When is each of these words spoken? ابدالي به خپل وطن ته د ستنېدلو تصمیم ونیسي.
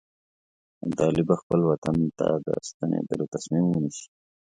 ابدالي 0.85 1.21
به 1.27 1.35
خپل 1.41 1.59
وطن 1.69 1.97
ته 2.17 2.27
د 2.45 2.47
ستنېدلو 2.69 3.25
تصمیم 3.33 3.65
ونیسي. 3.69 4.07